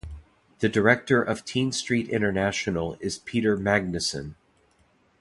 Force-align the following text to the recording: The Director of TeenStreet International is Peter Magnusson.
The 0.61 0.67
Director 0.67 1.21
of 1.21 1.45
TeenStreet 1.45 2.09
International 2.09 2.97
is 2.99 3.19
Peter 3.19 3.55
Magnusson. 3.55 4.33